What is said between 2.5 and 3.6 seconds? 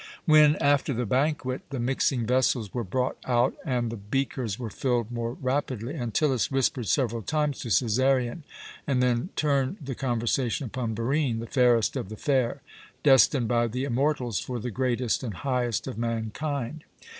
were brought out